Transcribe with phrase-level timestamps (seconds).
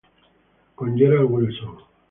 [0.73, 1.75] Con Gerald Wilson